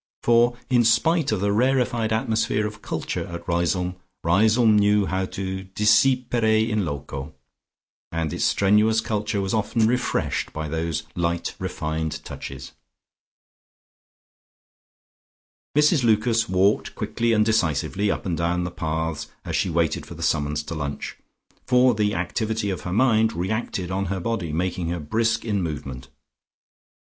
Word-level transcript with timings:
For 0.23 0.57
in 0.67 0.83
spite 0.83 1.31
of 1.31 1.41
the 1.41 1.51
rarefied 1.51 2.11
atmosphere 2.11 2.65
of 2.65 2.81
culture 2.81 3.27
at 3.27 3.47
Riseholme, 3.47 3.97
Riseholme 4.23 4.75
knew 4.79 5.05
how 5.05 5.25
to 5.27 5.65
"desipere 5.75 6.67
in 6.67 6.85
loco," 6.85 7.35
and 8.11 8.33
its 8.33 8.43
strenuous 8.43 8.99
culture 8.99 9.39
was 9.39 9.53
often 9.53 9.85
refreshed 9.85 10.51
by 10.53 10.67
these 10.67 11.03
light 11.15 11.53
refined 11.59 12.23
touches. 12.25 12.71
Mrs 15.77 16.03
Lucas 16.03 16.49
walked 16.49 16.95
quickly 16.95 17.31
and 17.31 17.45
decisively 17.45 18.09
up 18.09 18.25
and 18.25 18.35
down 18.39 18.63
the 18.63 18.71
paths 18.71 19.27
as 19.45 19.55
she 19.55 19.69
waited 19.69 20.07
for 20.07 20.15
the 20.15 20.23
summons 20.23 20.63
to 20.63 20.73
lunch, 20.73 21.15
for 21.67 21.93
the 21.93 22.15
activity 22.15 22.71
of 22.71 22.81
her 22.81 22.91
mind 22.91 23.33
reacted 23.33 23.91
on 23.91 24.05
her 24.05 24.19
body, 24.19 24.51
making 24.51 24.89
her 24.89 24.99
brisk 24.99 25.45
in 25.45 25.61
movement. 25.61 26.07